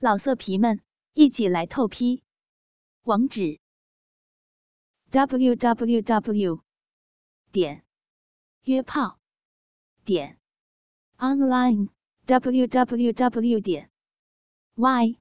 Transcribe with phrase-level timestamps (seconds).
[0.00, 0.80] 老色皮们，
[1.14, 2.22] 一起来透批！
[3.02, 3.58] 网址
[5.10, 6.62] ：w w w
[7.50, 7.84] 点
[8.62, 9.18] 约炮
[10.04, 10.38] 点
[11.16, 11.88] online
[12.26, 13.90] w w w 点
[14.76, 15.18] y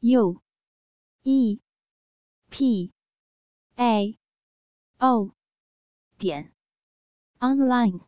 [0.00, 0.42] u
[1.22, 1.60] e
[2.50, 2.92] p
[3.76, 4.18] a
[4.98, 5.30] o
[6.18, 6.52] 点
[7.38, 8.00] online。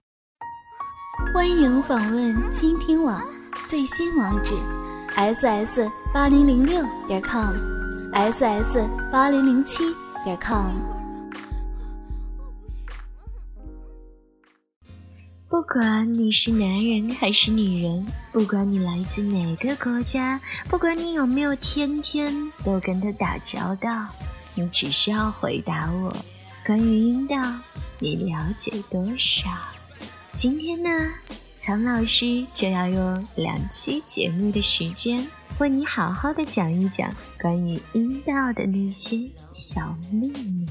[1.32, 3.23] 欢迎访问倾听网
[3.68, 4.86] 最新网址
[5.16, 9.82] ：ss 八零零六点 com，ss 八零零七
[10.22, 10.72] 点 com。
[15.48, 20.38] 不管你是男人还是女人，不管你来自哪个国家，
[20.68, 24.07] 不管你有没有天天都跟他打交道，
[24.54, 26.14] 你只需要回答我：
[26.66, 27.36] 关于阴道，
[27.98, 29.48] 你了解多少？
[30.32, 30.90] 今天呢，
[31.66, 35.27] 苍老师就要用两期节目的时间，
[35.58, 39.19] 为你好好的讲一讲关于阴道的那些
[39.52, 39.80] 小
[40.12, 40.64] 秘密。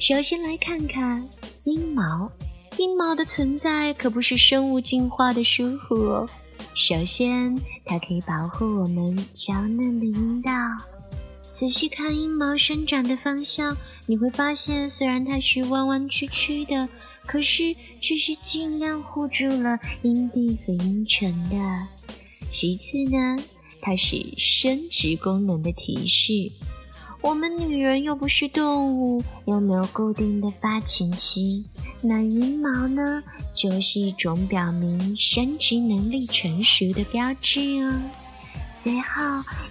[0.00, 1.22] 首先来看看
[1.64, 2.32] 阴毛，
[2.78, 6.26] 阴毛的存在可不是生物进化的疏忽哦。
[6.74, 7.54] 首先，
[7.84, 10.50] 它可以保护我们娇嫩的阴道。
[11.52, 13.76] 仔细看阴毛生长的方向，
[14.06, 16.88] 你会发现，虽然它是弯弯曲曲的。
[17.26, 21.56] 可是，却是尽量护住了阴蒂和阴唇的。
[22.48, 23.36] 其次呢，
[23.80, 26.52] 它是生殖功能的提示。
[27.20, 31.64] 我们女人又不是动物，又没有固定的发情期，
[32.00, 38.00] 那阴毛呢，就是一种表明生殖能力成熟的标志哦。
[38.78, 39.22] 最后，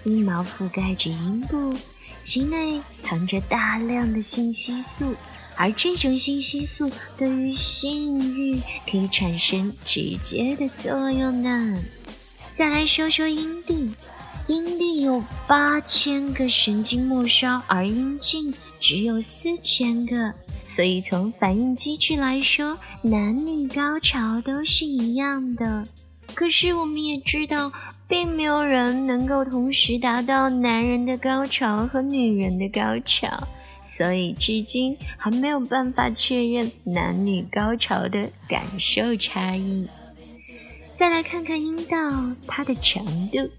[0.04, 1.74] 阴毛覆盖着阴部，
[2.22, 5.14] 其内藏着大量的性激素。
[5.56, 11.82] 而这种性激素对于性欲可以产生直接的作用呢。
[12.54, 13.90] 再来说说阴蒂，
[14.46, 20.32] 阴蒂有八千个神经末梢，而阴茎只有四千个，
[20.68, 25.84] 所以从反应机制来说，男女高潮都是一样的。
[26.34, 27.72] 可是我们也知道，
[28.06, 33.28] 并没有人能够同时达到男人的高潮和女人的高潮。
[33.96, 39.88] 所以至今还没有办法确认男女高潮的感受差异。
[40.94, 43.50] 再来看看阴道，它的长度，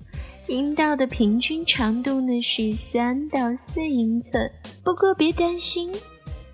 [0.48, 4.52] 阴道的平均长度呢是三到四英寸。
[4.84, 5.92] 不过别担心，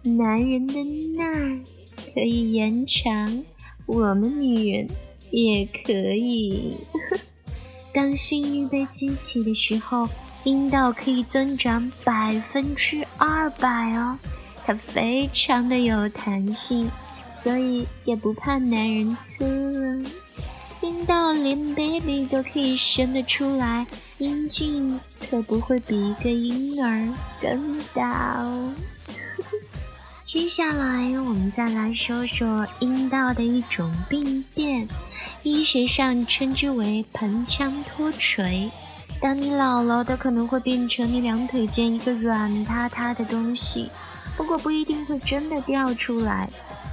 [0.02, 0.82] 男人的
[1.18, 1.60] 那儿
[2.14, 3.44] 可以延长，
[3.86, 4.88] 我们女人
[5.30, 6.78] 也可以。
[7.94, 10.08] 当性欲被激起的时候。
[10.44, 14.18] 阴道可以增长百分之二百哦，
[14.66, 16.92] 它非常的有弹性，
[17.42, 20.10] 所以也不怕男人粗了。
[20.82, 23.88] 阴道连 baby 都可以生得出来，
[24.18, 25.00] 阴茎
[25.30, 27.08] 可不会比一个婴儿
[27.42, 28.74] 更大哦。
[30.26, 34.86] 接下来我们再来说说阴道的一种病变，
[35.44, 38.70] 医学上称之为盆腔脱垂。
[39.24, 43.90] 当你老了，它可能会变成你两腿间一个软塌塌的东西，
[44.36, 46.50] 不过不一定会真的掉出来。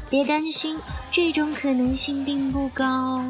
[0.09, 0.79] 别担心，
[1.11, 3.25] 这种可能性并不高。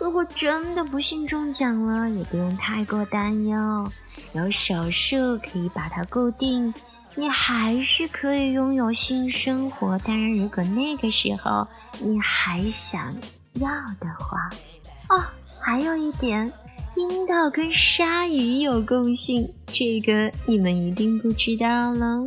[0.00, 3.92] 如果真的不幸中奖了，也不用太过担忧，
[4.32, 6.74] 有手术可以把它固定，
[7.14, 9.96] 你还是可以拥有性生活。
[9.98, 11.68] 当然，如果那个时候
[12.00, 13.14] 你还想
[13.54, 14.50] 要的话，
[15.08, 15.22] 哦，
[15.60, 16.52] 还有一点。
[17.00, 22.26] 阴道跟鲨鱼有共性，这个你们一定不知道喽。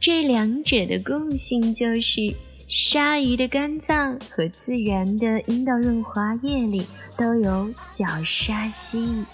[0.00, 2.34] 这两者的共性就是，
[2.68, 6.84] 鲨鱼的肝脏和自然的阴道润滑液里
[7.16, 9.24] 都有角鲨烯。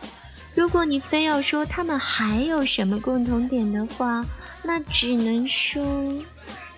[0.55, 4.22] 如果你非要说它们还有什么共同点的话，
[4.62, 5.82] 那只能说，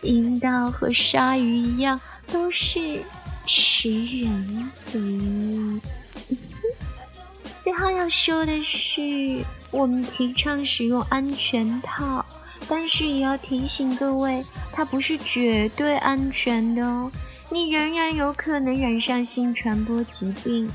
[0.02, 3.02] 阴道和鲨鱼一样，都是
[3.44, 5.00] 食人族。
[7.66, 12.24] 最后要说的是，我们提倡使用安全套，
[12.68, 14.40] 但是也要提醒各位，
[14.70, 17.10] 它不是绝对安全的哦。
[17.50, 20.70] 你仍然有可能染上性传播疾病，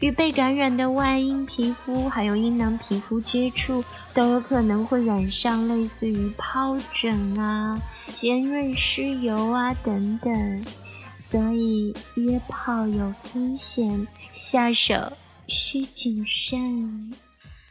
[0.00, 10.66] 与被感染的外阴皮肤还有阴囊皮肤接触，都有可能会染上类似于疱疹啊、尖锐湿疣啊等等。
[11.14, 15.12] 所以约炮有风险，下手。
[15.46, 17.12] 需谨慎。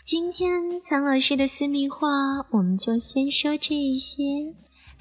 [0.04, 2.08] 今天苍老师的私密话，
[2.52, 4.24] 我们就先说这一些。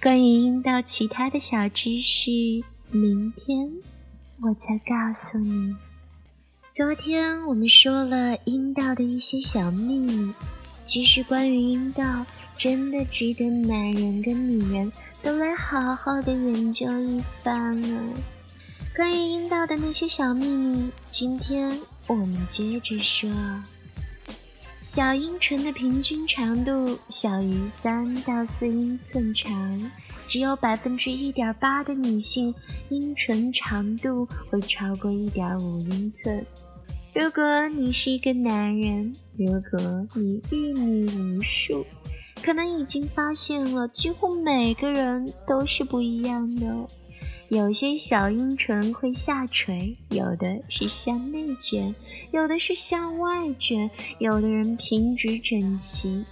[0.01, 2.31] 关于阴道其他的小知识，
[2.91, 3.71] 明天
[4.41, 5.75] 我再告诉你。
[6.75, 10.33] 昨天我们说了阴道的一些小秘密，
[10.87, 12.25] 其实关于阴道，
[12.57, 14.91] 真的值得男人跟女人
[15.23, 18.03] 都来好好的研究一番呢。
[18.95, 21.73] 关于阴道的那些小秘密，今天
[22.09, 23.31] 我们接着说。
[24.83, 29.91] 小阴唇的平均长度小于三到四英寸长，
[30.27, 32.55] 只有百分之一点八的女性
[32.91, 36.45] 阴唇长度会超过一点五英寸。
[37.15, 41.07] 如果你是一个男人，如果你阅女
[41.39, 41.87] 无数，
[42.45, 46.67] 可能已经发现了，几乎每个人都是不一样的。
[47.53, 51.95] 有些小阴唇会下垂，有的是向内卷，
[52.31, 56.25] 有的是向外卷，有的人平直整齐，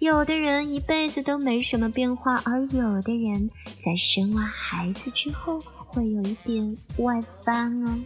[0.00, 3.48] 有的人一辈子都没什么变化，而有的人
[3.84, 7.96] 在生完孩子之后会有一点外翻哦。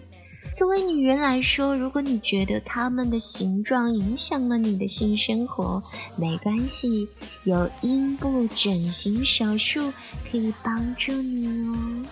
[0.55, 5.83] 作为女人来说，如果你觉得它们的形状影响了你的性生活，
[6.17, 7.09] 没关系，
[7.45, 9.91] 有阴部整形手术
[10.31, 12.05] 可以帮助你哦。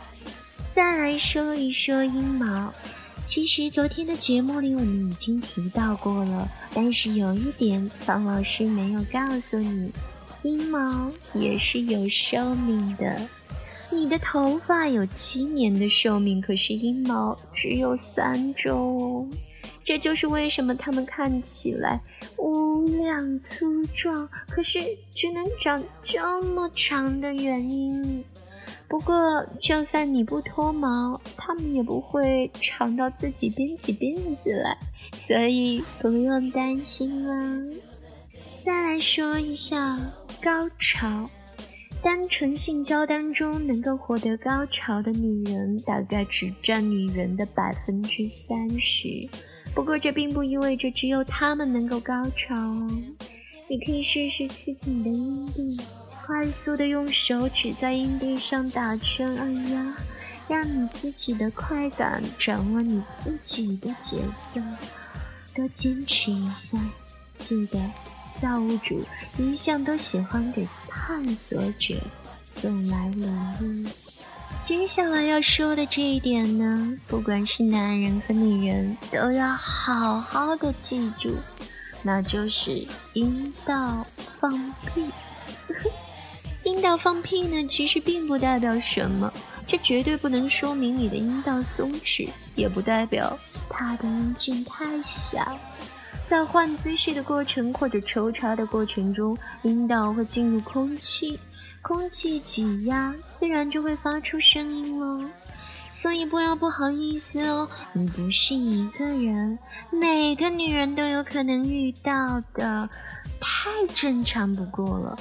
[0.77, 2.71] 再来说一说阴毛，
[3.25, 9.91] 其实昨天的节目里我们已经提到过了，但是有一点曹老师没有告诉你，
[10.43, 13.19] 阴毛也是有寿命的。
[13.91, 19.27] 你的头发有七年的寿命，可是阴毛只有三周哦。
[19.83, 21.99] 这就是为什么它们看起来
[22.37, 24.81] 无量粗壮，可是
[25.15, 28.23] 只能长这么长的原因。
[28.89, 34.79] 不过，就算你不脱毛，它们也不会长到自己编起辫子来，
[35.27, 37.63] 所以不用担心啦。
[38.65, 39.99] 再来说一下
[40.43, 41.29] 高潮。
[42.03, 49.29] 单纯性交当中能够获得高潮的女人，大概只占女人的百分之三十。
[49.75, 52.55] 不过这并不意味着只有她们能够高潮。
[53.69, 55.77] 你可以试试刺激你的阴蒂，
[56.27, 59.97] 快速的用手指在硬币上打圈，哎呀，
[60.49, 64.19] 让你自己的快感掌握你自己的节
[64.53, 64.61] 奏。
[65.55, 66.77] 多坚持一下，
[67.39, 67.81] 记得。
[68.35, 69.01] 造物主
[69.39, 71.95] 一向都喜欢给探索者
[72.43, 73.89] 送来礼物。
[74.63, 81.35] 接下来要说的这一点呢，不管是男人和女人，都要好好的记住，
[82.03, 84.05] 那就是阴道
[84.39, 84.53] 放
[84.83, 85.11] 屁。
[86.77, 89.33] 阴道放屁呢，其实并不代表什么，
[89.67, 93.37] 这绝对不能说明你的阴道松弛，也不代表
[93.71, 95.59] 它的阴茎太小。
[96.27, 101.41] 在换姿势的过程或者抽插的过程中，阴道会进入空气，
[101.81, 105.31] 空气挤压，自然就会发出声音了。
[105.95, 109.59] 所以不要不好意思哦，你不是一个人，
[109.91, 112.87] 每个女人都有可能遇到的，
[113.41, 115.19] 太正常不过了。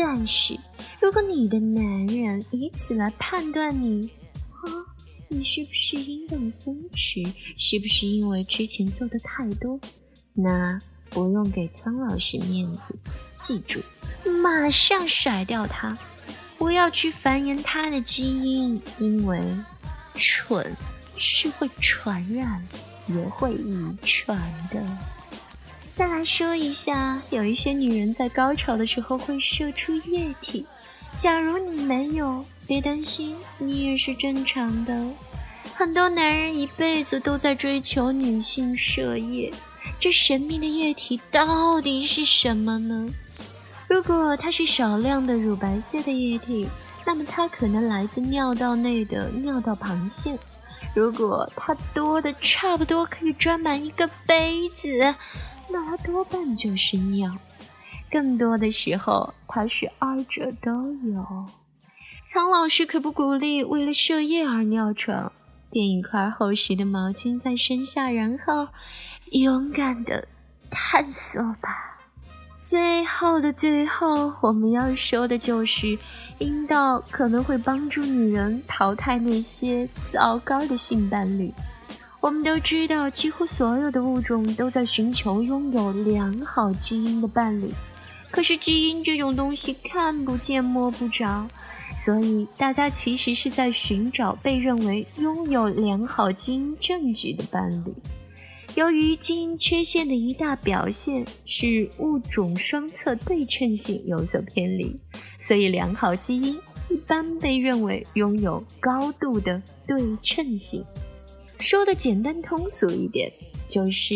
[0.00, 0.56] 但是
[1.00, 4.08] 如果你的男人以此来判断你，
[4.52, 4.70] 啊，
[5.26, 7.26] 你是不是阴道松弛？
[7.56, 9.76] 是不是因为之前做的太多？
[10.34, 10.80] 那
[11.10, 12.80] 不用给苍老师面子，
[13.40, 13.80] 记住，
[14.40, 15.98] 马上甩掉他，
[16.58, 19.42] 不要去繁衍他的基因，因为
[20.14, 20.76] 蠢
[21.16, 22.64] 是会传染，
[23.08, 24.38] 也会遗传
[24.70, 24.80] 的。
[25.98, 30.64] 再来说一下，有一些女人在高潮的时候会射出液体，
[31.18, 34.96] 假如你没有，别担心，你也是正常的。
[35.74, 39.52] 很多男人一辈子都在追求女性射液。
[39.98, 43.04] 这神秘的液体到底是什么呢？
[43.88, 46.68] 如果它是少量的乳白色的液体，
[47.04, 50.36] 那么它可能来自尿道内的尿道旁腺；
[50.94, 55.12] 如果它多的差不多可以装满一个杯子，
[55.70, 57.36] 那它多半就是尿。
[58.10, 61.46] 更多的时候，它是二者都有。
[62.26, 65.32] 苍老师可不鼓励为了射液而尿床，
[65.70, 68.68] 垫一块厚实的毛巾在身下，然后。
[69.30, 70.26] 勇敢的
[70.70, 72.00] 探索吧。
[72.62, 75.98] 最后的最后，我们要说的就是，
[76.38, 81.52] 阴道可能会帮助女人淘汰那些糟糕的性伴侣。
[82.20, 87.70] 我们都知道，几乎所有的物种都在寻求拥有良好基因的伴侣。
[88.30, 91.48] 可是基因这种东西看不见摸不着，
[91.96, 97.94] 所以大家其实是在寻找被认为拥有良好基因证据的伴侣。
[98.74, 105.00] 由于基因缺陷的一大表现是物种双侧对称性有所偏离，
[105.40, 106.54] 所以良好基因
[106.90, 110.84] 一般被认为拥有高度的对称性。
[111.60, 113.30] 说的简单通俗一点，
[113.68, 114.14] 就是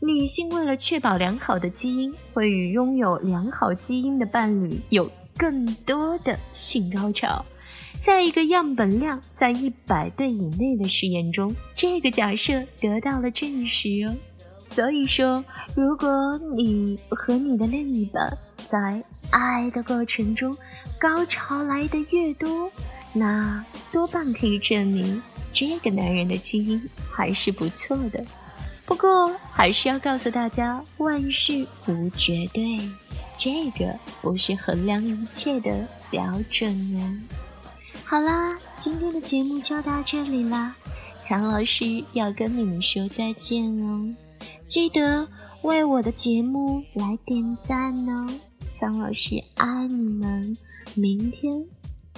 [0.00, 7.44] 女性为了确保良好的基因，会与拥有良好基因的伴侣有更多的性高潮。
[8.00, 14.14] 在一个样本量在一百对以内的实验中，这个假设得到了证实哦。
[14.68, 15.44] 所以说，
[15.76, 16.08] 如果
[16.56, 20.56] 你和你的另一半在爱的过程中
[20.98, 22.70] 高潮来的越多，
[23.12, 28.24] 那多半可以证明这个男人的基因还是不错的。
[28.84, 32.78] 不过，还是要告诉大家，万事无绝对，
[33.38, 37.18] 这个不是衡量一切的标准哦。
[38.04, 40.74] 好啦，今天的节目就到这里啦，
[41.22, 44.14] 强老师要跟你们说再见哦，
[44.68, 45.26] 记得
[45.62, 48.28] 为我的节目来点赞哦，
[48.72, 50.56] 强老师爱你们，
[50.94, 51.64] 明天